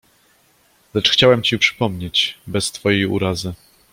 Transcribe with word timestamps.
Lecz 0.93 1.09
chciałem 1.11 1.43
ci 1.43 1.59
przypomnieć, 1.59 2.37
bez 2.47 2.71
twojej 2.71 3.05
urazy 3.05 3.53